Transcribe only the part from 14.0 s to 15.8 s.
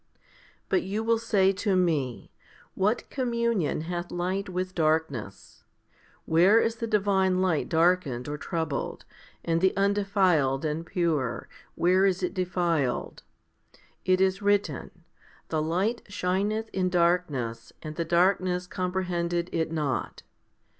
It is written, The